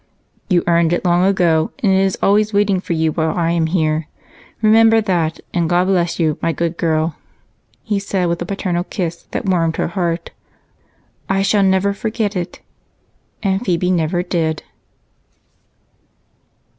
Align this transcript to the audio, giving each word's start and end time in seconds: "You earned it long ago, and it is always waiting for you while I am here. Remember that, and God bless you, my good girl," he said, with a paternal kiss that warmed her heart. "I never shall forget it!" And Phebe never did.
"You 0.49 0.63
earned 0.65 0.93
it 0.93 1.05
long 1.05 1.23
ago, 1.27 1.69
and 1.77 1.91
it 1.91 1.99
is 2.01 2.17
always 2.23 2.53
waiting 2.53 2.79
for 2.81 2.93
you 2.93 3.11
while 3.11 3.37
I 3.37 3.51
am 3.51 3.67
here. 3.67 4.07
Remember 4.63 4.99
that, 4.99 5.39
and 5.53 5.69
God 5.69 5.85
bless 5.85 6.19
you, 6.19 6.39
my 6.41 6.51
good 6.53 6.75
girl," 6.75 7.17
he 7.83 7.99
said, 7.99 8.27
with 8.27 8.41
a 8.41 8.45
paternal 8.47 8.83
kiss 8.83 9.27
that 9.29 9.45
warmed 9.45 9.75
her 9.77 9.89
heart. 9.89 10.31
"I 11.29 11.45
never 11.61 11.93
shall 11.93 11.99
forget 12.01 12.35
it!" 12.35 12.61
And 13.43 13.63
Phebe 13.63 13.91
never 13.91 14.23
did. 14.23 14.63